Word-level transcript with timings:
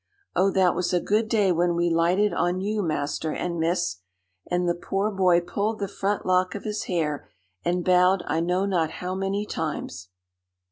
Oh, 0.35 0.49
that 0.53 0.73
was 0.73 0.95
a 0.95 0.99
good 0.99 1.29
day 1.29 1.51
when 1.51 1.75
we 1.75 1.87
lighted 1.91 2.33
on 2.33 2.59
you, 2.59 2.81
Master 2.81 3.31
and 3.31 3.59
Miss!" 3.59 3.97
And 4.49 4.67
the 4.67 4.73
poor 4.73 5.11
boy 5.11 5.41
pulled 5.41 5.77
the 5.77 5.87
front 5.87 6.25
lock 6.25 6.55
of 6.55 6.63
his 6.63 6.85
hair 6.85 7.29
and 7.63 7.85
bowed 7.85 8.23
I 8.25 8.39
know 8.39 8.65
not 8.65 8.93
how 8.93 9.13
many 9.13 9.45
times. 9.45 10.09